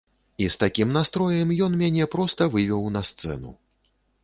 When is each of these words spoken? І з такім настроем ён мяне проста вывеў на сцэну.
І 0.45 0.45
з 0.53 0.57
такім 0.63 0.93
настроем 0.95 1.51
ён 1.67 1.77
мяне 1.83 2.09
проста 2.15 2.49
вывеў 2.57 2.83
на 2.99 3.07
сцэну. 3.13 3.57